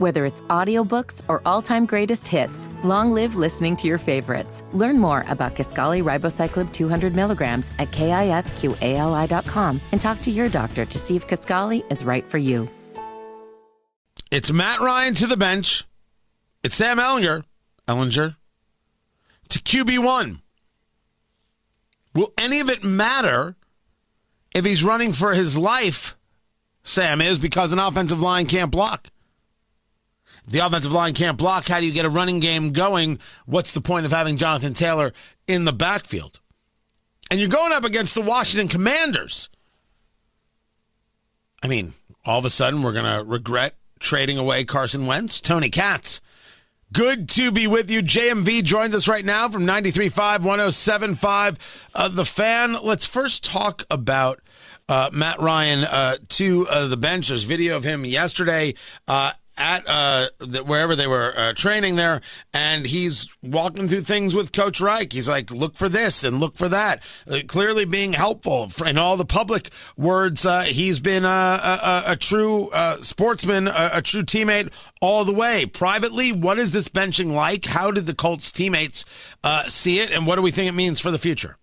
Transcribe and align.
Whether 0.00 0.24
it's 0.24 0.40
audiobooks 0.48 1.20
or 1.28 1.42
all-time 1.44 1.84
greatest 1.84 2.26
hits, 2.26 2.70
long 2.82 3.12
live 3.12 3.36
listening 3.36 3.76
to 3.76 3.86
your 3.86 3.98
favorites. 3.98 4.64
Learn 4.72 4.98
more 4.98 5.26
about 5.28 5.54
Kisqali 5.54 6.02
Ribociclib 6.02 6.72
200 6.72 7.14
milligrams 7.14 7.70
at 7.78 7.90
kisqali.com 7.90 9.78
and 9.92 10.00
talk 10.00 10.22
to 10.22 10.30
your 10.30 10.48
doctor 10.48 10.86
to 10.86 10.98
see 10.98 11.16
if 11.16 11.28
Kisqali 11.28 11.84
is 11.92 12.02
right 12.02 12.24
for 12.24 12.38
you. 12.38 12.66
It's 14.30 14.50
Matt 14.50 14.80
Ryan 14.80 15.12
to 15.16 15.26
the 15.26 15.36
bench. 15.36 15.84
It's 16.62 16.76
Sam 16.76 16.96
Ehlinger, 16.96 17.44
Ehlinger 17.86 18.36
to 19.50 19.58
QB1. 19.58 20.40
Will 22.14 22.32
any 22.38 22.60
of 22.60 22.70
it 22.70 22.82
matter 22.82 23.54
if 24.54 24.64
he's 24.64 24.82
running 24.82 25.12
for 25.12 25.34
his 25.34 25.58
life? 25.58 26.16
Sam 26.82 27.20
is 27.20 27.38
because 27.38 27.74
an 27.74 27.78
offensive 27.78 28.22
line 28.22 28.46
can't 28.46 28.70
block. 28.70 29.08
The 30.50 30.66
offensive 30.66 30.92
line 30.92 31.14
can't 31.14 31.38
block, 31.38 31.68
how 31.68 31.80
do 31.80 31.86
you 31.86 31.92
get 31.92 32.04
a 32.04 32.10
running 32.10 32.40
game 32.40 32.72
going? 32.72 33.20
What's 33.46 33.72
the 33.72 33.80
point 33.80 34.04
of 34.04 34.12
having 34.12 34.36
Jonathan 34.36 34.74
Taylor 34.74 35.12
in 35.46 35.64
the 35.64 35.72
backfield? 35.72 36.40
And 37.30 37.38
you're 37.38 37.48
going 37.48 37.72
up 37.72 37.84
against 37.84 38.16
the 38.16 38.20
Washington 38.20 38.66
Commanders. 38.66 39.48
I 41.62 41.68
mean, 41.68 41.94
all 42.24 42.40
of 42.40 42.44
a 42.44 42.50
sudden, 42.50 42.82
we're 42.82 42.92
going 42.92 43.18
to 43.18 43.24
regret 43.24 43.76
trading 44.00 44.38
away 44.38 44.64
Carson 44.64 45.06
Wentz. 45.06 45.40
Tony 45.40 45.70
Katz 45.70 46.20
Good 46.92 47.28
to 47.30 47.52
be 47.52 47.68
with 47.68 47.88
you. 47.88 48.02
JMV 48.02 48.64
joins 48.64 48.96
us 48.96 49.06
right 49.06 49.24
now 49.24 49.48
from 49.48 49.64
93.5, 49.64 50.38
107.5. 50.38 51.56
Uh, 51.94 52.08
the 52.08 52.24
fan. 52.24 52.76
Let's 52.82 53.06
first 53.06 53.44
talk 53.44 53.84
about 53.88 54.40
uh, 54.88 55.08
Matt 55.12 55.38
Ryan 55.40 55.84
uh, 55.84 56.16
to 56.30 56.66
uh, 56.68 56.88
the 56.88 56.96
bench. 56.96 57.28
There's 57.28 57.44
video 57.44 57.76
of 57.76 57.84
him 57.84 58.04
yesterday 58.04 58.74
uh, 59.06 59.32
at 59.56 59.84
uh, 59.86 60.28
wherever 60.64 60.96
they 60.96 61.06
were 61.06 61.32
uh, 61.36 61.52
training 61.52 61.96
there, 61.96 62.20
and 62.52 62.86
he's 62.86 63.28
walking 63.42 63.88
through 63.88 64.02
things 64.02 64.34
with 64.34 64.52
Coach 64.52 64.80
Reich. 64.80 65.12
He's 65.12 65.28
like, 65.28 65.50
"Look 65.50 65.76
for 65.76 65.88
this 65.88 66.24
and 66.24 66.40
look 66.40 66.56
for 66.56 66.68
that." 66.68 67.02
Uh, 67.28 67.40
clearly, 67.46 67.84
being 67.84 68.12
helpful 68.12 68.70
in 68.84 68.98
all 68.98 69.16
the 69.16 69.24
public 69.24 69.70
words. 69.96 70.46
Uh, 70.46 70.62
he's 70.62 71.00
been 71.00 71.24
a, 71.24 71.28
a, 71.28 72.02
a 72.08 72.16
true 72.16 72.68
uh, 72.68 73.00
sportsman, 73.02 73.68
a, 73.68 73.90
a, 73.94 74.02
true 74.02 74.22
teammate 74.22 74.72
all 75.00 75.24
the 75.24 75.34
way. 75.34 75.66
Privately, 75.66 76.32
what 76.32 76.58
is 76.58 76.70
this 76.70 76.88
benching 76.88 77.32
like? 77.32 77.66
How 77.66 77.90
did 77.90 78.06
the 78.06 78.14
Colts 78.14 78.52
teammates 78.52 79.04
uh, 79.44 79.64
see 79.64 80.00
it, 80.00 80.10
and 80.10 80.26
what 80.26 80.36
do 80.36 80.42
we 80.42 80.50
think 80.50 80.68
it 80.68 80.72
means 80.72 81.00
for 81.00 81.10
the 81.10 81.18
future? 81.18 81.56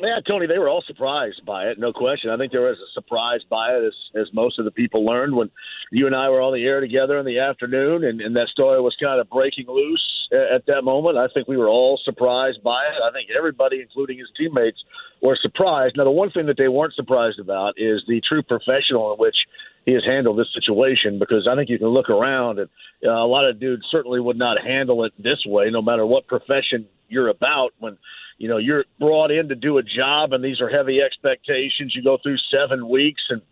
Yeah, 0.00 0.20
Tony, 0.24 0.46
they 0.46 0.58
were 0.58 0.68
all 0.68 0.84
surprised 0.86 1.44
by 1.44 1.64
it, 1.64 1.78
no 1.78 1.92
question. 1.92 2.30
I 2.30 2.36
think 2.36 2.52
there 2.52 2.62
was 2.62 2.78
a 2.78 2.92
surprise 2.94 3.40
by 3.50 3.72
it, 3.72 3.84
as, 3.84 3.94
as 4.14 4.32
most 4.32 4.60
of 4.60 4.64
the 4.64 4.70
people 4.70 5.04
learned 5.04 5.34
when 5.34 5.50
you 5.90 6.06
and 6.06 6.14
I 6.14 6.28
were 6.28 6.40
on 6.40 6.54
the 6.54 6.64
air 6.64 6.80
together 6.80 7.18
in 7.18 7.26
the 7.26 7.40
afternoon, 7.40 8.04
and, 8.04 8.20
and 8.20 8.36
that 8.36 8.46
story 8.46 8.80
was 8.80 8.94
kind 9.02 9.20
of 9.20 9.28
breaking 9.28 9.66
loose 9.66 10.28
at 10.30 10.66
that 10.66 10.82
moment. 10.82 11.18
I 11.18 11.26
think 11.34 11.48
we 11.48 11.56
were 11.56 11.68
all 11.68 11.98
surprised 12.04 12.62
by 12.62 12.80
it. 12.84 13.02
I 13.02 13.10
think 13.12 13.30
everybody, 13.36 13.80
including 13.80 14.18
his 14.18 14.28
teammates, 14.36 14.78
were 15.20 15.36
surprised. 15.40 15.96
Now, 15.96 16.04
the 16.04 16.12
one 16.12 16.30
thing 16.30 16.46
that 16.46 16.58
they 16.58 16.68
weren't 16.68 16.94
surprised 16.94 17.40
about 17.40 17.74
is 17.76 18.02
the 18.06 18.20
true 18.28 18.42
professional 18.42 19.14
in 19.14 19.18
which 19.18 19.36
he 19.84 19.94
has 19.94 20.04
handled 20.04 20.38
this 20.38 20.52
situation 20.54 21.18
because 21.18 21.48
I 21.50 21.56
think 21.56 21.70
you 21.70 21.78
can 21.78 21.88
look 21.88 22.10
around 22.10 22.60
and 22.60 22.68
uh, 23.04 23.10
a 23.10 23.26
lot 23.26 23.48
of 23.48 23.58
dudes 23.58 23.82
certainly 23.90 24.20
would 24.20 24.38
not 24.38 24.62
handle 24.62 25.04
it 25.04 25.12
this 25.18 25.42
way, 25.46 25.70
no 25.70 25.82
matter 25.82 26.06
what 26.06 26.28
profession 26.28 26.86
you're 27.08 27.28
about. 27.28 27.70
When 27.78 27.96
you 28.38 28.48
know 28.48 28.56
you're 28.56 28.84
brought 28.98 29.30
in 29.30 29.48
to 29.48 29.54
do 29.54 29.78
a 29.78 29.82
job 29.82 30.32
and 30.32 30.42
these 30.42 30.60
are 30.60 30.68
heavy 30.68 31.00
expectations 31.02 31.92
you 31.94 32.02
go 32.02 32.18
through 32.22 32.36
seven 32.50 32.88
weeks 32.88 33.22
and 33.28 33.42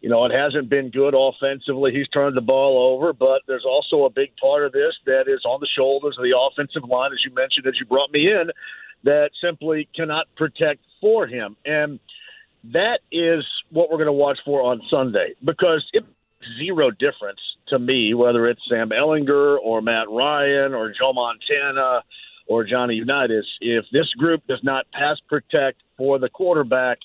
you 0.00 0.08
know 0.08 0.24
it 0.24 0.32
hasn't 0.32 0.70
been 0.70 0.90
good 0.90 1.14
offensively 1.14 1.92
he's 1.92 2.08
turned 2.08 2.36
the 2.36 2.40
ball 2.40 2.94
over 2.94 3.12
but 3.12 3.42
there's 3.46 3.66
also 3.66 4.04
a 4.04 4.10
big 4.10 4.30
part 4.40 4.64
of 4.64 4.72
this 4.72 4.94
that 5.04 5.24
is 5.26 5.42
on 5.44 5.60
the 5.60 5.68
shoulders 5.76 6.16
of 6.16 6.22
the 6.22 6.34
offensive 6.38 6.88
line 6.88 7.12
as 7.12 7.18
you 7.24 7.34
mentioned 7.34 7.66
as 7.66 7.74
you 7.78 7.86
brought 7.86 8.10
me 8.12 8.30
in 8.30 8.48
that 9.04 9.30
simply 9.42 9.88
cannot 9.94 10.26
protect 10.36 10.80
for 11.00 11.26
him 11.26 11.56
and 11.66 11.98
that 12.64 13.00
is 13.12 13.44
what 13.70 13.90
we're 13.90 13.96
going 13.96 14.06
to 14.06 14.12
watch 14.12 14.38
for 14.44 14.62
on 14.62 14.80
Sunday 14.90 15.34
because 15.44 15.84
it 15.92 16.04
zero 16.58 16.90
difference 16.90 17.40
to 17.66 17.78
me 17.78 18.14
whether 18.14 18.46
it's 18.46 18.60
Sam 18.68 18.90
Ehlinger 18.90 19.58
or 19.62 19.82
Matt 19.82 20.08
Ryan 20.08 20.74
or 20.74 20.92
Joe 20.96 21.12
Montana 21.12 22.02
or 22.48 22.64
Johnny 22.64 22.94
Unitas. 22.94 23.46
If 23.60 23.84
this 23.92 24.12
group 24.18 24.42
does 24.48 24.60
not 24.62 24.86
pass 24.92 25.18
protect 25.28 25.82
for 25.96 26.18
the 26.18 26.28
quarterback, 26.28 26.98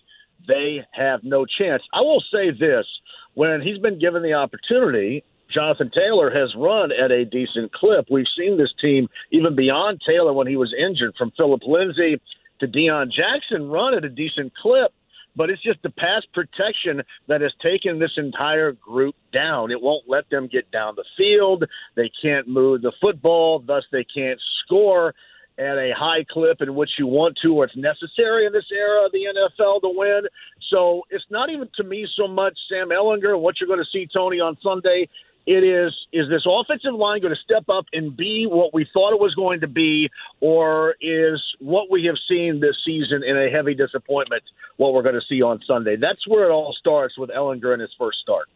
they 0.48 0.86
have 0.92 1.24
no 1.24 1.46
chance. 1.46 1.84
I 1.94 2.02
will 2.02 2.24
say 2.32 2.52
this 2.52 2.86
when 3.34 3.62
he's 3.62 3.80
been 3.80 4.00
given 4.00 4.24
the 4.24 4.34
opportunity, 4.34 5.24
Jonathan 5.54 5.92
Taylor 5.94 6.32
has 6.32 6.54
run 6.58 6.92
at 6.92 7.12
a 7.12 7.26
decent 7.26 7.72
clip. 7.74 8.08
We've 8.10 8.26
seen 8.38 8.58
this 8.58 8.74
team, 8.82 9.08
even 9.32 9.56
beyond 9.56 10.02
Taylor 10.06 10.34
when 10.34 10.48
he 10.48 10.58
was 10.58 10.74
injured, 10.78 11.14
from 11.18 11.32
Phillip 11.38 11.62
Lindsay 11.66 12.20
to 12.60 12.68
Deon 12.68 13.12
Jackson, 13.12 13.70
run 13.70 13.94
at 13.94 14.06
a 14.06 14.10
decent 14.10 14.54
clip. 14.56 14.92
But 15.36 15.50
it's 15.50 15.64
just 15.64 15.82
the 15.82 15.90
pass 15.90 16.22
protection 16.32 17.02
that 17.28 17.42
has 17.42 17.52
taken 17.62 17.98
this 17.98 18.12
entire 18.18 18.74
group 18.74 19.16
down. 19.34 19.72
It 19.72 19.82
won't 19.82 20.08
let 20.08 20.30
them 20.30 20.48
get 20.48 20.70
down 20.70 20.94
the 20.96 21.06
field. 21.18 21.66
They 21.96 22.12
can't 22.22 22.48
move 22.48 22.84
the 22.84 22.92
football, 23.02 23.58
thus, 23.60 23.84
they 23.92 24.04
can't 24.04 24.40
score 24.64 25.16
at 25.58 25.78
a 25.78 25.94
high 25.96 26.26
clip 26.30 26.62
in 26.62 26.76
which 26.76 26.92
you 26.98 27.08
want 27.08 27.38
to 27.44 27.56
or 27.56 27.66
it's 27.66 27.78
necessary 27.78 28.46
in 28.46 28.54
this 28.54 28.66
era 28.72 29.06
of 29.06 29.12
the 29.12 29.26
NFL 29.26 29.82
to 29.82 29.92
win. 29.94 30.22
So 30.70 31.04
it's 31.10 31.26
not 31.30 31.50
even 31.50 31.70
to 31.76 31.84
me 31.84 32.08
so 32.16 32.28
much 32.28 32.58
Sam 32.70 32.90
Ehlinger 32.90 33.34
and 33.34 33.42
what 33.42 33.60
you're 33.60 33.68
going 33.68 33.84
to 33.84 33.90
see, 33.92 34.08
Tony, 34.12 34.40
on 34.40 34.58
Sunday. 34.64 35.08
It 35.46 35.64
is 35.66 35.94
is 36.14 36.30
this 36.30 36.44
offensive 36.48 36.94
line 36.94 37.20
going 37.22 37.36
to 37.36 37.42
step 37.42 37.66
up 37.68 37.86
and 37.92 38.16
be 38.16 38.48
what 38.50 38.74
we 38.74 38.88
thought 38.94 39.14
it 39.14 39.20
was 39.20 39.36
going 39.36 39.60
to 39.60 39.68
be, 39.68 40.10
or 40.40 40.96
is 41.02 41.42
what 41.60 41.92
we 41.92 42.06
have 42.06 42.16
seen 42.30 42.62
this 42.62 42.78
season 42.86 43.24
in 43.24 43.38
a 43.38 43.50
heavy 43.50 43.74
disappointment 43.74 44.44
what 44.78 44.94
we're 44.94 45.04
going 45.04 45.20
to 45.20 45.28
see 45.28 45.42
on 45.42 45.60
Sunday? 45.68 45.98
That's 45.98 46.26
where 46.28 46.50
it 46.50 46.52
all 46.52 46.74
starts 46.80 47.18
with 47.18 47.30
Ehlinger 47.30 47.74
in 47.74 47.82
his 47.82 47.92
first 48.00 48.20
start. 48.20 48.48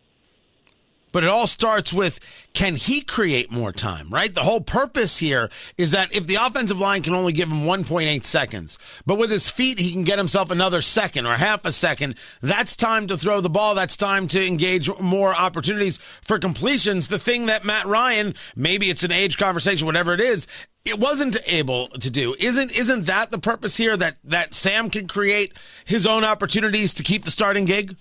But 1.17 1.23
it 1.23 1.31
all 1.31 1.47
starts 1.47 1.91
with 1.91 2.19
can 2.53 2.75
he 2.75 3.01
create 3.01 3.51
more 3.51 3.71
time, 3.71 4.07
right? 4.11 4.31
The 4.31 4.43
whole 4.43 4.61
purpose 4.61 5.17
here 5.17 5.49
is 5.75 5.89
that 5.89 6.13
if 6.15 6.27
the 6.27 6.35
offensive 6.35 6.77
line 6.77 7.01
can 7.01 7.15
only 7.15 7.33
give 7.33 7.49
him 7.49 7.63
1.8 7.65 8.23
seconds, 8.23 8.77
but 9.03 9.17
with 9.17 9.31
his 9.31 9.49
feet, 9.49 9.79
he 9.79 9.91
can 9.91 10.03
get 10.03 10.19
himself 10.19 10.51
another 10.51 10.79
second 10.79 11.25
or 11.25 11.33
half 11.33 11.65
a 11.65 11.71
second, 11.71 12.17
that's 12.43 12.75
time 12.75 13.07
to 13.07 13.17
throw 13.17 13.41
the 13.41 13.49
ball. 13.49 13.73
That's 13.73 13.97
time 13.97 14.27
to 14.27 14.45
engage 14.45 14.95
more 14.99 15.33
opportunities 15.33 15.97
for 16.21 16.37
completions. 16.37 17.07
The 17.07 17.17
thing 17.17 17.47
that 17.47 17.65
Matt 17.65 17.87
Ryan, 17.87 18.35
maybe 18.55 18.91
it's 18.91 19.03
an 19.03 19.11
age 19.11 19.39
conversation, 19.39 19.87
whatever 19.87 20.13
it 20.13 20.21
is, 20.21 20.45
it 20.85 20.99
wasn't 20.99 21.37
able 21.47 21.87
to 21.87 22.11
do. 22.11 22.35
Isn't 22.37 22.77
isn't 22.77 23.07
that 23.07 23.31
the 23.31 23.39
purpose 23.39 23.75
here 23.75 23.97
that 23.97 24.17
that 24.23 24.53
Sam 24.53 24.91
can 24.91 25.07
create 25.07 25.53
his 25.83 26.05
own 26.05 26.23
opportunities 26.23 26.93
to 26.93 27.01
keep 27.01 27.23
the 27.23 27.31
starting 27.31 27.65
gig? 27.65 27.95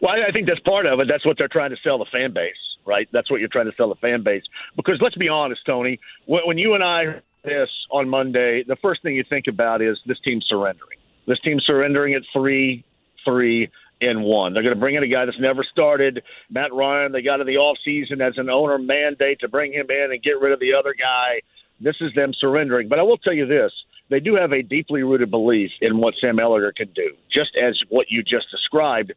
Well, 0.00 0.12
I 0.12 0.32
think 0.32 0.46
that's 0.46 0.60
part 0.60 0.86
of 0.86 1.00
it. 1.00 1.08
That's 1.08 1.24
what 1.24 1.36
they're 1.38 1.48
trying 1.48 1.70
to 1.70 1.76
sell 1.82 1.98
the 1.98 2.06
fan 2.12 2.32
base, 2.32 2.52
right? 2.86 3.08
That's 3.12 3.30
what 3.30 3.40
you're 3.40 3.48
trying 3.48 3.66
to 3.66 3.76
sell 3.76 3.88
the 3.88 3.96
fan 3.96 4.22
base. 4.22 4.42
Because 4.76 4.98
let's 5.00 5.16
be 5.16 5.28
honest, 5.28 5.60
Tony, 5.66 5.98
when 6.26 6.58
you 6.58 6.74
and 6.74 6.84
I 6.84 7.04
heard 7.04 7.22
this 7.44 7.70
on 7.90 8.08
Monday, 8.08 8.64
the 8.66 8.76
first 8.82 9.02
thing 9.02 9.14
you 9.14 9.24
think 9.28 9.46
about 9.48 9.82
is 9.82 9.98
this 10.06 10.18
team 10.24 10.40
surrendering. 10.46 10.98
This 11.26 11.40
team 11.40 11.58
surrendering 11.64 12.14
at 12.14 12.22
three, 12.32 12.84
three, 13.24 13.70
and 14.00 14.22
one. 14.22 14.52
They're 14.52 14.62
going 14.62 14.74
to 14.74 14.80
bring 14.80 14.94
in 14.94 15.02
a 15.02 15.08
guy 15.08 15.24
that's 15.24 15.40
never 15.40 15.64
started, 15.64 16.22
Matt 16.50 16.72
Ryan. 16.72 17.12
They 17.12 17.22
got 17.22 17.40
in 17.40 17.46
the 17.46 17.56
off 17.56 17.78
season 17.84 18.20
as 18.20 18.34
an 18.36 18.50
owner 18.50 18.78
mandate 18.78 19.40
to 19.40 19.48
bring 19.48 19.72
him 19.72 19.86
in 19.88 20.12
and 20.12 20.22
get 20.22 20.38
rid 20.40 20.52
of 20.52 20.60
the 20.60 20.74
other 20.78 20.94
guy. 20.98 21.40
This 21.80 21.96
is 22.00 22.12
them 22.14 22.32
surrendering. 22.38 22.88
But 22.88 22.98
I 22.98 23.02
will 23.02 23.16
tell 23.18 23.32
you 23.32 23.46
this: 23.46 23.72
they 24.10 24.20
do 24.20 24.34
have 24.36 24.52
a 24.52 24.62
deeply 24.62 25.02
rooted 25.02 25.30
belief 25.30 25.70
in 25.80 25.98
what 25.98 26.14
Sam 26.20 26.36
Ehlinger 26.36 26.74
can 26.74 26.88
do, 26.94 27.14
just 27.32 27.56
as 27.56 27.78
what 27.88 28.06
you 28.10 28.22
just 28.22 28.50
described. 28.50 29.12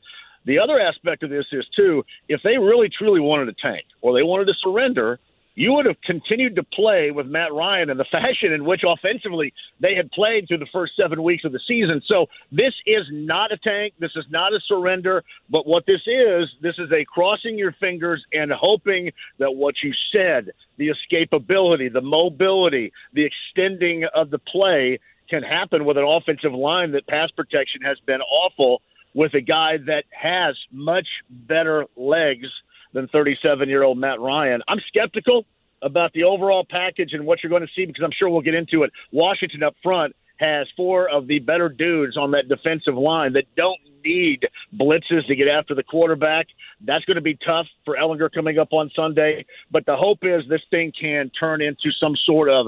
The 0.45 0.59
other 0.59 0.79
aspect 0.79 1.23
of 1.23 1.29
this 1.29 1.45
is 1.51 1.65
too, 1.75 2.03
if 2.27 2.41
they 2.43 2.57
really 2.57 2.89
truly 2.89 3.19
wanted 3.19 3.45
to 3.45 3.61
tank 3.61 3.85
or 4.01 4.13
they 4.13 4.23
wanted 4.23 4.45
to 4.45 4.53
surrender, 4.63 5.19
you 5.59 5.73
would 5.73 5.85
have 5.85 5.99
continued 6.05 6.55
to 6.55 6.63
play 6.63 7.11
with 7.11 7.27
Matt 7.27 7.53
Ryan 7.53 7.89
in 7.89 7.97
the 7.97 8.05
fashion 8.11 8.53
in 8.53 8.63
which 8.63 8.81
offensively 8.87 9.53
they 9.81 9.93
had 9.93 10.09
played 10.11 10.47
through 10.47 10.59
the 10.59 10.67
first 10.71 10.93
seven 10.95 11.21
weeks 11.21 11.43
of 11.43 11.51
the 11.51 11.59
season. 11.67 12.01
So 12.07 12.27
this 12.49 12.73
is 12.85 13.05
not 13.11 13.51
a 13.51 13.57
tank. 13.57 13.93
This 13.99 14.13
is 14.15 14.23
not 14.29 14.53
a 14.53 14.59
surrender. 14.67 15.23
But 15.49 15.67
what 15.67 15.85
this 15.85 16.01
is, 16.07 16.47
this 16.61 16.75
is 16.77 16.89
a 16.93 17.03
crossing 17.03 17.57
your 17.57 17.73
fingers 17.73 18.23
and 18.31 18.51
hoping 18.53 19.11
that 19.39 19.51
what 19.51 19.75
you 19.83 19.91
said, 20.13 20.51
the 20.77 20.89
escapability, 20.89 21.91
the 21.91 22.01
mobility, 22.01 22.93
the 23.13 23.25
extending 23.25 24.05
of 24.15 24.29
the 24.29 24.39
play 24.39 24.99
can 25.29 25.43
happen 25.43 25.83
with 25.83 25.97
an 25.97 26.05
offensive 26.05 26.53
line 26.53 26.93
that 26.93 27.05
pass 27.07 27.29
protection 27.31 27.81
has 27.81 27.99
been 28.05 28.21
awful 28.21 28.81
with 29.13 29.33
a 29.33 29.41
guy 29.41 29.77
that 29.85 30.03
has 30.11 30.55
much 30.71 31.07
better 31.29 31.85
legs 31.95 32.47
than 32.93 33.07
37 33.07 33.69
year 33.69 33.83
old 33.83 33.97
Matt 33.97 34.19
Ryan. 34.19 34.61
I'm 34.67 34.79
skeptical 34.87 35.45
about 35.81 36.11
the 36.13 36.23
overall 36.23 36.65
package 36.69 37.13
and 37.13 37.25
what 37.25 37.41
you're 37.41 37.49
going 37.49 37.61
to 37.61 37.73
see 37.75 37.85
because 37.85 38.03
I'm 38.03 38.11
sure 38.17 38.29
we'll 38.29 38.41
get 38.41 38.55
into 38.55 38.83
it. 38.83 38.91
Washington 39.11 39.63
up 39.63 39.75
front 39.81 40.15
has 40.37 40.67
four 40.75 41.09
of 41.09 41.27
the 41.27 41.39
better 41.39 41.69
dudes 41.69 42.17
on 42.17 42.31
that 42.31 42.47
defensive 42.47 42.95
line 42.95 43.33
that 43.33 43.43
don't 43.55 43.79
need 44.03 44.47
blitzes 44.75 45.27
to 45.27 45.35
get 45.35 45.47
after 45.47 45.75
the 45.75 45.83
quarterback. 45.83 46.47
That's 46.81 47.03
going 47.05 47.15
to 47.15 47.21
be 47.21 47.37
tough 47.45 47.67
for 47.83 47.97
Ehlinger 47.97 48.31
coming 48.33 48.57
up 48.57 48.69
on 48.71 48.89
Sunday. 48.95 49.45
But 49.69 49.85
the 49.85 49.97
hope 49.97 50.19
is 50.21 50.43
this 50.49 50.61
thing 50.69 50.93
can 50.99 51.29
turn 51.37 51.61
into 51.61 51.91
some 51.99 52.15
sort 52.25 52.49
of 52.49 52.67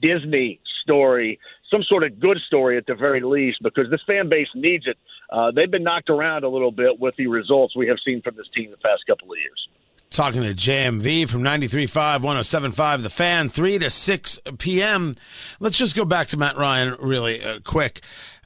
Disney 0.00 0.60
story, 0.82 1.38
some 1.70 1.82
sort 1.82 2.04
of 2.04 2.18
good 2.18 2.38
story 2.46 2.78
at 2.78 2.86
the 2.86 2.94
very 2.94 3.20
least, 3.20 3.58
because 3.62 3.90
this 3.90 4.00
fan 4.06 4.30
base 4.30 4.48
needs 4.54 4.86
it. 4.86 4.96
Uh, 5.30 5.50
they've 5.52 5.70
been 5.70 5.84
knocked 5.84 6.10
around 6.10 6.44
a 6.44 6.48
little 6.48 6.72
bit 6.72 6.98
with 6.98 7.14
the 7.16 7.26
results 7.26 7.76
we 7.76 7.86
have 7.86 7.98
seen 8.04 8.20
from 8.22 8.36
this 8.36 8.46
team 8.54 8.70
the 8.70 8.76
past 8.78 9.06
couple 9.06 9.30
of 9.32 9.38
years. 9.38 9.68
Talking 10.10 10.42
to 10.42 10.54
JMV 10.54 11.28
from 11.28 11.42
93.5, 11.42 12.20
107.5, 12.20 13.02
The 13.02 13.10
Fan, 13.10 13.48
3 13.48 13.78
to 13.78 13.90
6 13.90 14.38
p.m. 14.58 15.14
Let's 15.60 15.78
just 15.78 15.94
go 15.94 16.04
back 16.04 16.26
to 16.28 16.36
Matt 16.36 16.56
Ryan 16.56 16.96
really 16.98 17.42
uh, 17.42 17.60
quick. 17.60 18.00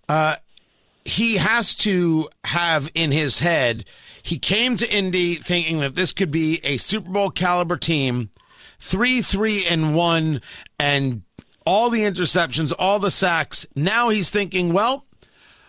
Uh, 0.07 0.37
he 1.07 1.37
has 1.37 1.75
to 1.77 2.29
have 2.45 2.91
in 2.95 3.13
his 3.13 3.39
head, 3.39 3.87
he 4.23 4.39
came 4.39 4.77
to 4.77 4.95
Indy 4.95 5.37
thinking 5.37 5.81
that 5.81 5.95
this 5.95 6.13
could 6.13 6.31
be 6.31 6.61
a 6.65 6.77
Super 6.77 7.11
Bowl 7.11 7.31
caliber 7.31 7.77
team, 7.77 8.31
3 8.81 9.23
3 9.23 9.67
and 9.67 9.95
1, 9.95 10.41
and 10.79 11.23
all 11.67 11.89
the 11.89 12.01
interceptions, 12.01 12.73
all 12.79 12.99
the 12.99 13.11
sacks. 13.11 13.67
Now 13.75 14.11
he's 14.11 14.31
thinking, 14.31 14.73
well, 14.73 15.07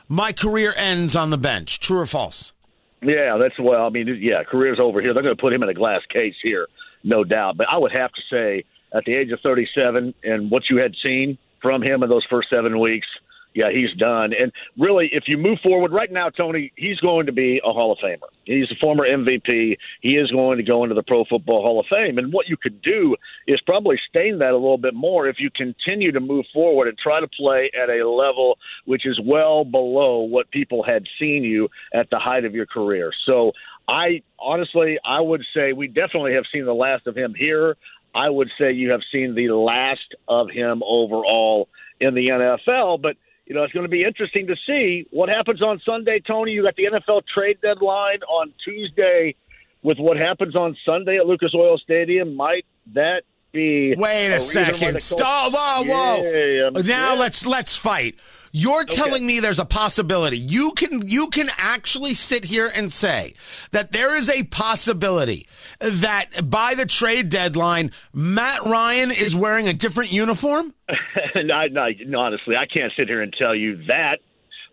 my 0.07 0.31
career 0.31 0.73
ends 0.75 1.15
on 1.15 1.29
the 1.29 1.37
bench. 1.37 1.79
True 1.79 1.99
or 1.99 2.05
false? 2.05 2.53
Yeah, 3.01 3.37
that's 3.37 3.59
well. 3.59 3.85
I 3.85 3.89
mean, 3.89 4.07
yeah, 4.21 4.43
career's 4.43 4.79
over 4.79 5.01
here. 5.01 5.13
They're 5.13 5.23
going 5.23 5.35
to 5.35 5.41
put 5.41 5.53
him 5.53 5.63
in 5.63 5.69
a 5.69 5.73
glass 5.73 6.01
case 6.09 6.35
here, 6.41 6.67
no 7.03 7.23
doubt. 7.23 7.57
But 7.57 7.67
I 7.71 7.77
would 7.77 7.91
have 7.91 8.11
to 8.13 8.21
say, 8.29 8.63
at 8.93 9.03
the 9.05 9.13
age 9.13 9.31
of 9.31 9.39
37, 9.41 10.13
and 10.23 10.49
what 10.49 10.63
you 10.69 10.77
had 10.77 10.95
seen 11.03 11.37
from 11.61 11.83
him 11.83 12.03
in 12.03 12.09
those 12.09 12.25
first 12.29 12.49
seven 12.49 12.79
weeks, 12.79 13.07
yeah, 13.55 13.71
he's 13.71 13.93
done. 13.93 14.33
And 14.33 14.51
really, 14.77 15.09
if 15.13 15.23
you 15.27 15.37
move 15.37 15.59
forward 15.63 15.93
right 15.93 16.11
now, 16.11 16.29
Tony, 16.29 16.73
he's 16.75 16.99
going 16.99 17.25
to 17.27 17.31
be 17.31 17.61
a 17.63 17.71
Hall 17.71 17.93
of 17.93 17.99
Famer. 17.99 18.27
He's 18.43 18.69
a 18.69 18.75
former 18.75 19.07
MVP. 19.07 19.77
He 20.01 20.17
is 20.17 20.29
going 20.29 20.57
to 20.57 20.63
go 20.63 20.83
into 20.83 20.93
the 20.93 21.03
Pro 21.03 21.23
Football 21.23 21.61
Hall 21.61 21.79
of 21.79 21.85
Fame. 21.89 22.17
And 22.17 22.33
what 22.33 22.49
you 22.49 22.57
could 22.57 22.81
do 22.81 23.15
is 23.47 23.61
probably 23.61 23.97
stain 24.09 24.39
that 24.39 24.51
a 24.51 24.57
little 24.57 24.77
bit 24.77 24.93
more 24.93 25.27
if 25.27 25.39
you 25.39 25.49
continue 25.49 26.11
to 26.11 26.19
move 26.19 26.45
forward 26.53 26.89
and 26.89 26.97
try 26.97 27.21
to 27.21 27.29
play 27.29 27.71
at 27.81 27.89
a 27.89 28.07
level 28.07 28.59
which 28.83 29.05
is 29.05 29.21
well 29.23 29.63
below 29.63 30.19
what 30.19 30.51
people 30.51 30.83
had 30.83 31.05
seen 31.17 31.45
you 31.45 31.69
at 31.93 32.09
the 32.09 32.19
height 32.19 32.43
of 32.43 32.53
your 32.53 32.65
career. 32.65 33.13
So 33.25 33.53
I 33.87 34.21
honestly, 34.37 34.99
I 35.05 35.21
would 35.21 35.45
say 35.53 35.71
we 35.71 35.87
definitely 35.87 36.33
have 36.33 36.45
seen 36.51 36.65
the 36.65 36.73
last 36.73 37.07
of 37.07 37.15
him 37.15 37.33
here. 37.33 37.77
I 38.13 38.29
would 38.29 38.51
say 38.57 38.73
you 38.73 38.91
have 38.91 39.01
seen 39.11 39.33
the 39.33 39.49
last 39.49 40.13
of 40.27 40.49
him 40.49 40.83
overall 40.85 41.69
in 42.01 42.15
the 42.15 42.27
NFL. 42.27 43.01
But 43.01 43.15
you 43.45 43.53
know, 43.53 43.63
it's 43.63 43.73
going 43.73 43.85
to 43.85 43.89
be 43.89 44.03
interesting 44.03 44.47
to 44.47 44.55
see 44.67 45.07
what 45.11 45.29
happens 45.29 45.61
on 45.61 45.79
Sunday, 45.85 46.19
Tony. 46.19 46.51
You 46.51 46.63
got 46.63 46.75
the 46.75 46.85
NFL 46.85 47.23
trade 47.31 47.59
deadline 47.61 48.21
on 48.27 48.53
Tuesday 48.63 49.35
with 49.83 49.99
what 49.99 50.17
happens 50.17 50.55
on 50.55 50.75
Sunday 50.83 51.17
at 51.17 51.27
Lucas 51.27 51.53
Oil 51.53 51.77
Stadium. 51.77 52.35
Might 52.35 52.65
that 52.93 53.21
be 53.55 53.95
Wait 53.95 54.31
a, 54.31 54.35
a 54.35 54.39
second. 54.39 55.01
Stop. 55.01 55.53
Whoa, 55.53 55.83
whoa. 55.83 56.23
Yeah, 56.23 56.69
now 56.69 57.13
yeah. 57.13 57.19
let's 57.19 57.45
let's 57.45 57.75
fight. 57.75 58.15
You're 58.51 58.83
okay. 58.83 58.95
telling 58.95 59.25
me 59.25 59.41
there's 59.41 59.59
a 59.59 59.65
possibility. 59.65 60.37
You 60.37 60.71
can 60.71 61.07
you 61.07 61.27
can 61.27 61.49
actually 61.57 62.13
sit 62.13 62.45
here 62.45 62.71
and 62.73 62.91
say 62.93 63.33
that 63.71 63.91
there 63.91 64.15
is 64.15 64.29
a 64.29 64.43
possibility 64.43 65.47
that 65.79 66.49
by 66.49 66.73
the 66.75 66.85
trade 66.85 67.29
deadline, 67.29 67.91
Matt 68.13 68.63
Ryan 68.63 69.11
is 69.11 69.35
wearing 69.35 69.67
a 69.67 69.73
different 69.73 70.13
uniform. 70.13 70.73
no, 71.35 71.67
no, 71.67 71.89
honestly, 72.17 72.55
I 72.55 72.65
can't 72.65 72.93
sit 72.95 73.09
here 73.09 73.21
and 73.21 73.33
tell 73.37 73.53
you 73.53 73.83
that. 73.87 74.19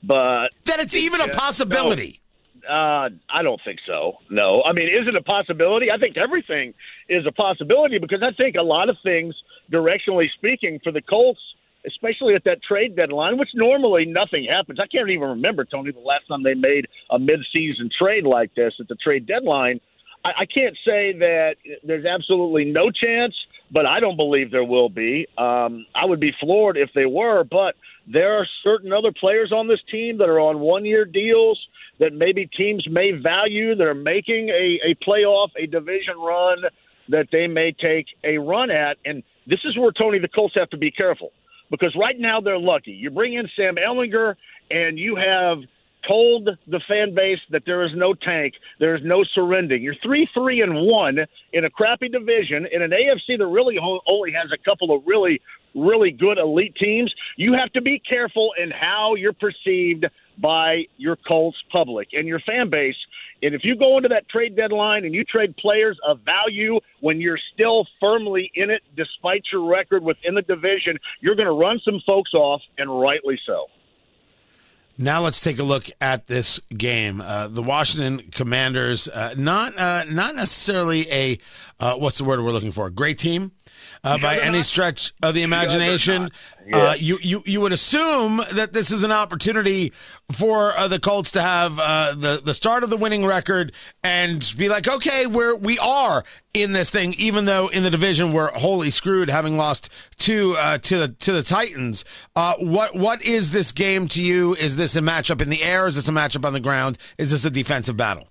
But 0.02 0.50
that 0.66 0.78
it's 0.78 0.96
even 0.96 1.20
a 1.20 1.28
possibility. 1.28 2.20
No, 2.20 2.21
uh, 2.68 3.08
I 3.28 3.42
don't 3.42 3.60
think 3.64 3.80
so. 3.86 4.14
No, 4.30 4.62
I 4.62 4.72
mean, 4.72 4.88
is 4.88 5.08
it 5.08 5.16
a 5.16 5.22
possibility? 5.22 5.90
I 5.90 5.98
think 5.98 6.16
everything 6.16 6.74
is 7.08 7.26
a 7.26 7.32
possibility 7.32 7.98
because 7.98 8.22
I 8.22 8.32
think 8.32 8.56
a 8.56 8.62
lot 8.62 8.88
of 8.88 8.96
things, 9.02 9.34
directionally 9.70 10.26
speaking, 10.36 10.80
for 10.82 10.92
the 10.92 11.02
Colts 11.02 11.40
especially 11.86 12.34
at 12.34 12.44
that 12.44 12.62
trade 12.62 12.96
deadline, 12.96 13.38
which 13.38 13.50
normally 13.54 14.04
nothing 14.04 14.44
happens. 14.44 14.78
I 14.80 14.86
can't 14.86 15.10
even 15.10 15.28
remember, 15.28 15.64
Tony, 15.64 15.90
the 15.90 16.00
last 16.00 16.28
time 16.28 16.42
they 16.42 16.54
made 16.54 16.86
a 17.10 17.18
midseason 17.18 17.90
trade 17.98 18.24
like 18.24 18.54
this 18.54 18.74
at 18.80 18.88
the 18.88 18.94
trade 18.94 19.26
deadline. 19.26 19.80
I, 20.24 20.30
I 20.40 20.46
can't 20.46 20.76
say 20.84 21.12
that 21.18 21.56
there's 21.82 22.06
absolutely 22.06 22.64
no 22.66 22.90
chance, 22.90 23.34
but 23.72 23.86
I 23.86 24.00
don't 24.00 24.16
believe 24.16 24.50
there 24.50 24.64
will 24.64 24.90
be. 24.90 25.26
Um, 25.38 25.86
I 25.94 26.04
would 26.04 26.20
be 26.20 26.32
floored 26.38 26.76
if 26.76 26.90
they 26.94 27.06
were, 27.06 27.42
but 27.42 27.74
there 28.06 28.38
are 28.38 28.46
certain 28.62 28.92
other 28.92 29.12
players 29.18 29.50
on 29.52 29.66
this 29.66 29.80
team 29.90 30.18
that 30.18 30.28
are 30.28 30.40
on 30.40 30.60
one 30.60 30.84
year 30.84 31.04
deals 31.04 31.58
that 31.98 32.12
maybe 32.12 32.46
teams 32.46 32.86
may 32.90 33.12
value 33.12 33.74
that 33.74 33.86
are 33.86 33.94
making 33.94 34.50
a, 34.50 34.80
a 34.90 34.94
playoff, 35.06 35.48
a 35.56 35.66
division 35.66 36.18
run 36.18 36.58
that 37.08 37.28
they 37.32 37.46
may 37.46 37.72
take 37.72 38.06
a 38.24 38.38
run 38.38 38.70
at. 38.70 38.98
And 39.04 39.22
this 39.46 39.60
is 39.64 39.76
where, 39.78 39.92
Tony, 39.92 40.18
the 40.18 40.28
Colts 40.28 40.54
have 40.56 40.70
to 40.70 40.76
be 40.76 40.90
careful 40.90 41.32
because 41.70 41.94
right 41.98 42.18
now 42.18 42.40
they're 42.40 42.58
lucky. 42.58 42.92
You 42.92 43.10
bring 43.10 43.34
in 43.34 43.48
Sam 43.56 43.76
Ehlinger 43.76 44.36
and 44.70 44.98
you 44.98 45.16
have 45.16 45.58
told 46.06 46.48
the 46.66 46.80
fan 46.88 47.14
base 47.14 47.38
that 47.50 47.62
there 47.66 47.84
is 47.84 47.92
no 47.94 48.14
tank, 48.14 48.54
there 48.80 48.94
is 48.94 49.02
no 49.04 49.24
surrendering. 49.34 49.82
You're 49.82 49.96
three, 50.02 50.28
three, 50.34 50.60
and 50.60 50.74
one 50.74 51.18
in 51.52 51.64
a 51.64 51.70
crappy 51.70 52.08
division 52.08 52.66
in 52.72 52.82
an 52.82 52.90
AFC 52.90 53.38
that 53.38 53.46
really 53.46 53.76
only 53.78 54.32
has 54.32 54.50
a 54.52 54.58
couple 54.62 54.94
of 54.94 55.02
really, 55.06 55.40
really 55.74 56.10
good 56.10 56.38
elite 56.38 56.74
teams. 56.76 57.12
You 57.36 57.54
have 57.54 57.72
to 57.72 57.80
be 57.80 58.00
careful 58.00 58.50
in 58.62 58.70
how 58.70 59.14
you're 59.14 59.32
perceived 59.32 60.06
by 60.38 60.84
your 60.96 61.16
Colts 61.16 61.58
public 61.70 62.08
and 62.12 62.26
your 62.26 62.40
fan 62.40 62.70
base. 62.70 62.96
And 63.42 63.54
if 63.54 63.62
you 63.64 63.76
go 63.76 63.96
into 63.96 64.08
that 64.08 64.28
trade 64.28 64.56
deadline 64.56 65.04
and 65.04 65.14
you 65.14 65.24
trade 65.24 65.56
players 65.56 65.98
of 66.06 66.20
value 66.20 66.78
when 67.00 67.20
you're 67.20 67.40
still 67.52 67.86
firmly 68.00 68.50
in 68.54 68.70
it, 68.70 68.82
despite 68.96 69.42
your 69.52 69.68
record 69.68 70.02
within 70.02 70.34
the 70.34 70.42
division, 70.42 70.96
you're 71.20 71.34
going 71.34 71.46
to 71.46 71.52
run 71.52 71.80
some 71.84 72.00
folks 72.06 72.34
off, 72.34 72.62
and 72.78 73.00
rightly 73.00 73.38
so. 73.44 73.66
Now 74.98 75.22
let's 75.22 75.40
take 75.40 75.58
a 75.58 75.62
look 75.62 75.86
at 76.00 76.26
this 76.26 76.60
game. 76.76 77.20
Uh, 77.20 77.48
the 77.48 77.62
Washington 77.62 78.30
Commanders, 78.30 79.08
uh, 79.08 79.34
not 79.36 79.76
uh, 79.78 80.04
not 80.08 80.34
necessarily 80.34 81.10
a 81.10 81.38
uh, 81.80 81.96
what's 81.96 82.18
the 82.18 82.24
word 82.24 82.42
we're 82.42 82.52
looking 82.52 82.72
for? 82.72 82.88
Great 82.90 83.18
team 83.18 83.52
uh, 84.04 84.18
by 84.18 84.38
any 84.38 84.62
stretch 84.62 85.12
of 85.22 85.34
the 85.34 85.42
imagination. 85.42 86.30
Uh, 86.72 86.94
you, 86.96 87.18
you 87.22 87.42
you 87.44 87.60
would 87.60 87.72
assume 87.72 88.40
that 88.52 88.72
this 88.72 88.92
is 88.92 89.02
an 89.02 89.10
opportunity 89.10 89.92
for 90.30 90.70
uh, 90.76 90.86
the 90.86 91.00
Colts 91.00 91.32
to 91.32 91.42
have 91.42 91.78
uh, 91.78 92.14
the 92.14 92.40
the 92.44 92.54
start 92.54 92.84
of 92.84 92.90
the 92.90 92.96
winning 92.96 93.26
record 93.26 93.72
and 94.04 94.54
be 94.56 94.68
like, 94.68 94.86
okay, 94.86 95.26
we're 95.26 95.56
we 95.56 95.78
are 95.80 96.22
in 96.54 96.72
this 96.72 96.90
thing, 96.90 97.14
even 97.18 97.46
though 97.46 97.68
in 97.68 97.82
the 97.82 97.90
division 97.90 98.32
we're 98.32 98.52
wholly 98.52 98.90
screwed, 98.90 99.28
having 99.28 99.56
lost 99.56 99.88
to 100.18 100.54
uh, 100.56 100.78
to 100.78 100.98
the 100.98 101.08
to 101.08 101.32
the 101.32 101.42
Titans. 101.42 102.04
Uh, 102.36 102.54
what 102.58 102.94
what 102.94 103.22
is 103.22 103.50
this 103.50 103.72
game 103.72 104.06
to 104.08 104.22
you? 104.22 104.54
Is 104.54 104.76
this 104.76 104.94
a 104.94 105.00
matchup 105.00 105.42
in 105.42 105.50
the 105.50 105.62
air? 105.62 105.86
Is 105.86 105.96
this 105.96 106.08
a 106.08 106.12
matchup 106.12 106.44
on 106.44 106.52
the 106.52 106.60
ground? 106.60 106.98
Is 107.18 107.30
this 107.30 107.44
a 107.44 107.50
defensive 107.50 107.96
battle? 107.96 108.28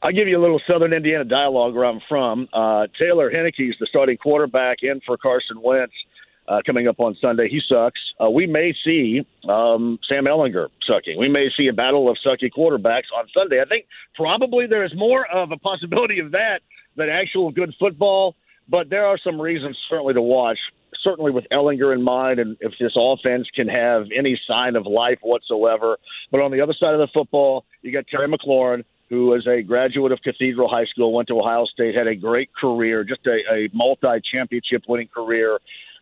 I'll 0.00 0.12
give 0.12 0.28
you 0.28 0.38
a 0.38 0.42
little 0.42 0.60
Southern 0.70 0.92
Indiana 0.92 1.24
dialogue 1.24 1.74
where 1.74 1.84
I'm 1.84 2.00
from. 2.08 2.48
Uh, 2.52 2.86
Taylor 2.98 3.30
Heinicke 3.32 3.68
is 3.70 3.74
the 3.80 3.86
starting 3.88 4.16
quarterback 4.16 4.78
in 4.82 5.00
for 5.04 5.16
Carson 5.16 5.60
Wentz 5.60 5.92
uh, 6.46 6.60
coming 6.64 6.86
up 6.86 7.00
on 7.00 7.16
Sunday. 7.20 7.48
He 7.48 7.60
sucks. 7.68 8.00
Uh, 8.22 8.30
we 8.30 8.46
may 8.46 8.72
see 8.84 9.26
um, 9.48 9.98
Sam 10.08 10.26
Ehlinger 10.26 10.68
sucking. 10.86 11.18
We 11.18 11.28
may 11.28 11.48
see 11.56 11.66
a 11.66 11.72
battle 11.72 12.08
of 12.08 12.16
sucky 12.24 12.48
quarterbacks 12.56 13.10
on 13.16 13.26
Sunday. 13.34 13.60
I 13.60 13.64
think 13.64 13.86
probably 14.14 14.66
there 14.68 14.84
is 14.84 14.92
more 14.94 15.26
of 15.26 15.50
a 15.50 15.56
possibility 15.56 16.20
of 16.20 16.30
that 16.30 16.60
than 16.96 17.08
actual 17.08 17.50
good 17.50 17.74
football, 17.78 18.36
but 18.68 18.90
there 18.90 19.04
are 19.04 19.18
some 19.22 19.40
reasons 19.40 19.76
certainly 19.90 20.14
to 20.14 20.22
watch. 20.22 20.58
Certainly 21.02 21.32
with 21.32 21.44
Ehlinger 21.52 21.94
in 21.94 22.02
mind, 22.02 22.40
and 22.40 22.56
if 22.60 22.72
this 22.80 22.92
offense 22.96 23.46
can 23.54 23.68
have 23.68 24.06
any 24.16 24.40
sign 24.48 24.74
of 24.74 24.86
life 24.86 25.18
whatsoever. 25.22 25.98
But 26.30 26.40
on 26.40 26.50
the 26.50 26.60
other 26.60 26.72
side 26.72 26.94
of 26.94 26.98
the 26.98 27.08
football, 27.12 27.64
you 27.82 27.92
got 27.92 28.06
Terry 28.08 28.26
McLaurin, 28.26 28.84
who 29.08 29.34
is 29.34 29.46
a 29.46 29.62
graduate 29.62 30.12
of 30.12 30.20
Cathedral 30.22 30.68
High 30.68 30.84
School, 30.86 31.12
went 31.12 31.28
to 31.28 31.38
Ohio 31.38 31.64
State, 31.64 31.94
had 31.94 32.06
a 32.06 32.14
great 32.14 32.50
career, 32.54 33.04
just 33.04 33.26
a, 33.26 33.40
a 33.52 33.68
multi 33.72 34.20
championship 34.30 34.82
winning 34.88 35.08
career 35.08 35.58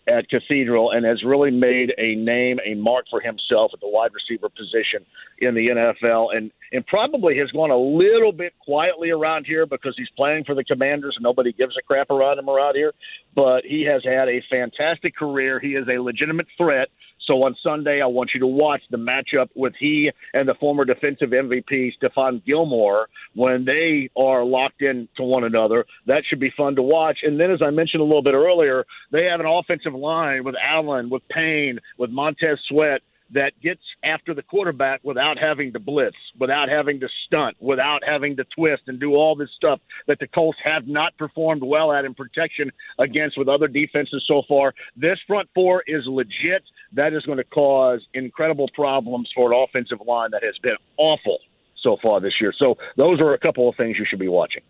at 0.08 0.28
Cathedral, 0.28 0.92
and 0.92 1.04
has 1.04 1.24
really 1.24 1.50
made 1.50 1.92
a 1.98 2.14
name, 2.14 2.58
a 2.64 2.74
mark 2.74 3.06
for 3.10 3.20
himself 3.20 3.72
at 3.74 3.80
the 3.80 3.88
wide 3.88 4.12
receiver 4.14 4.48
position 4.48 5.04
in 5.38 5.54
the 5.54 5.68
NFL, 5.68 6.36
and 6.36 6.50
and 6.72 6.86
probably 6.86 7.38
has 7.38 7.50
gone 7.52 7.70
a 7.70 7.78
little 7.78 8.32
bit 8.32 8.52
quietly 8.58 9.10
around 9.10 9.46
here 9.46 9.66
because 9.66 9.94
he's 9.96 10.10
playing 10.16 10.44
for 10.44 10.54
the 10.54 10.64
Commanders 10.64 11.14
and 11.16 11.22
nobody 11.22 11.52
gives 11.52 11.76
a 11.76 11.82
crap 11.82 12.10
around 12.10 12.38
him 12.38 12.48
around 12.48 12.74
here. 12.74 12.92
But 13.34 13.64
he 13.64 13.84
has 13.84 14.02
had 14.04 14.28
a 14.28 14.42
fantastic 14.50 15.16
career. 15.16 15.60
He 15.60 15.74
is 15.74 15.86
a 15.88 16.00
legitimate 16.02 16.46
threat 16.58 16.88
so 17.26 17.42
on 17.42 17.56
Sunday, 17.62 18.00
I 18.00 18.06
want 18.06 18.30
you 18.34 18.40
to 18.40 18.46
watch 18.46 18.82
the 18.90 18.96
matchup 18.96 19.48
with 19.54 19.74
he 19.78 20.10
and 20.34 20.48
the 20.48 20.54
former 20.54 20.84
defensive 20.84 21.30
MVP, 21.30 21.92
Stephon 22.00 22.44
Gilmore, 22.44 23.08
when 23.34 23.64
they 23.64 24.10
are 24.16 24.44
locked 24.44 24.82
in 24.82 25.08
to 25.16 25.22
one 25.22 25.44
another. 25.44 25.84
That 26.06 26.22
should 26.28 26.40
be 26.40 26.52
fun 26.56 26.76
to 26.76 26.82
watch. 26.82 27.18
And 27.22 27.38
then, 27.38 27.50
as 27.50 27.60
I 27.62 27.70
mentioned 27.70 28.00
a 28.00 28.04
little 28.04 28.22
bit 28.22 28.34
earlier, 28.34 28.84
they 29.12 29.24
have 29.24 29.40
an 29.40 29.46
offensive 29.46 29.94
line 29.94 30.44
with 30.44 30.54
Allen, 30.62 31.10
with 31.10 31.26
Payne, 31.28 31.78
with 31.98 32.10
Montez 32.10 32.58
Sweat 32.68 33.02
that 33.32 33.52
gets 33.62 33.80
after 34.04 34.34
the 34.34 34.42
quarterback 34.42 35.00
without 35.02 35.38
having 35.38 35.72
to 35.72 35.80
blitz, 35.80 36.16
without 36.38 36.68
having 36.68 37.00
to 37.00 37.08
stunt, 37.26 37.56
without 37.60 38.00
having 38.06 38.36
to 38.36 38.44
twist 38.56 38.82
and 38.86 39.00
do 39.00 39.14
all 39.14 39.34
this 39.34 39.50
stuff 39.56 39.80
that 40.06 40.18
the 40.20 40.28
Colts 40.28 40.58
have 40.62 40.86
not 40.86 41.16
performed 41.18 41.62
well 41.62 41.92
at 41.92 42.04
in 42.04 42.14
protection 42.14 42.70
against 42.98 43.36
with 43.36 43.48
other 43.48 43.68
defenses 43.68 44.24
so 44.28 44.42
far. 44.48 44.72
This 44.96 45.18
front 45.26 45.48
four 45.54 45.82
is 45.86 46.04
legit. 46.06 46.62
That 46.92 47.12
is 47.12 47.22
going 47.24 47.38
to 47.38 47.44
cause 47.44 48.00
incredible 48.14 48.68
problems 48.74 49.30
for 49.34 49.52
an 49.52 49.58
offensive 49.58 49.98
line 50.06 50.30
that 50.32 50.42
has 50.42 50.56
been 50.62 50.76
awful 50.96 51.38
so 51.82 51.96
far 52.02 52.20
this 52.20 52.34
year. 52.40 52.52
So 52.56 52.76
those 52.96 53.20
are 53.20 53.34
a 53.34 53.38
couple 53.38 53.68
of 53.68 53.76
things 53.76 53.96
you 53.98 54.06
should 54.08 54.18
be 54.18 54.28
watching. 54.28 54.62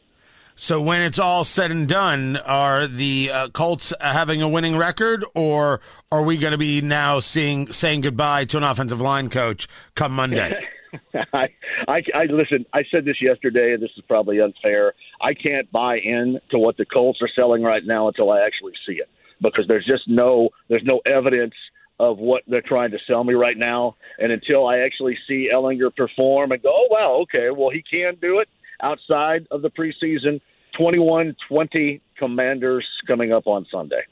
So 0.59 0.81
when 0.81 1.03
it's 1.03 1.19
all 1.19 1.45
said 1.45 1.71
and 1.71 1.87
done, 1.87 2.39
are 2.39 2.87
the 2.87 3.31
uh, 3.31 3.49
Colts 3.51 3.93
having 4.01 4.41
a 4.41 4.49
winning 4.49 4.79
record, 4.79 5.23
or 5.35 5.83
are 6.11 6.23
we 6.23 6.39
going 6.39 6.53
to 6.53 6.59
be 6.59 6.81
now 6.81 7.21
seeing 7.21 7.71
saying 7.73 8.01
goodbye 8.01 8.47
to 8.47 8.57
an 8.57 8.65
offensive 8.65 9.03
line 9.03 9.29
coach 9.29 9.69
come 9.95 10.13
Monday? 10.13 10.55
I, 11.35 11.49
I, 11.87 12.03
I 12.15 12.25
listen. 12.31 12.65
I 12.73 12.85
said 12.91 13.05
this 13.05 13.21
yesterday, 13.21 13.75
and 13.75 13.83
this 13.83 13.91
is 13.99 14.05
probably 14.09 14.41
unfair. 14.41 14.95
I 15.21 15.35
can't 15.35 15.71
buy 15.71 15.99
in 15.99 16.41
to 16.51 16.59
what 16.59 16.79
the 16.79 16.87
Colts 16.87 17.21
are 17.21 17.29
selling 17.37 17.63
right 17.63 17.85
now 17.85 18.09
until 18.09 18.31
I 18.31 18.41
actually 18.41 18.73
see 18.87 18.95
it, 18.95 19.11
because 19.43 19.67
there's 19.69 19.85
just 19.85 20.09
no 20.09 20.49
there's 20.69 20.85
no 20.85 21.01
evidence 21.05 21.55
of 21.99 22.19
what 22.19 22.43
they're 22.47 22.63
trying 22.63 22.91
to 22.91 22.99
sell 23.07 23.25
me 23.25 23.35
right 23.35 23.57
now, 23.57 23.97
and 24.19 24.33
until 24.33 24.67
I 24.67 24.79
actually 24.79 25.17
see 25.27 25.51
Ehlinger 25.53 25.95
perform 25.95 26.53
and 26.53 26.63
go, 26.63 26.71
oh 26.73 26.89
wow, 26.91 27.19
okay, 27.23 27.51
well 27.51 27.71
he 27.71 27.83
can 27.83 28.17
do 28.21 28.39
it 28.41 28.49
outside 28.83 29.47
of 29.51 29.63
the 29.63 29.71
preseason. 29.71 30.41
21 30.77 31.35
20 31.49 32.01
Commanders 32.19 32.87
coming 33.07 33.33
up 33.33 33.47
on 33.47 33.67
Sunday. 33.71 34.03